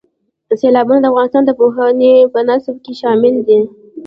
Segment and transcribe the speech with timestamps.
[0.59, 3.59] سیلابونه د افغانستان د پوهنې په نصاب کې شامل دي.